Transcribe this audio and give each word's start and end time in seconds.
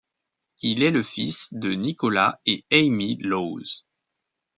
Il 0.63 0.81
est 0.81 0.89
le 0.89 1.03
fils 1.03 1.53
de 1.53 1.73
Nicolas 1.73 2.41
et 2.47 2.65
Amy 2.73 3.17
Lawes. 3.19 3.83